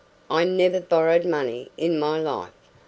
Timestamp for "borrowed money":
0.81-1.69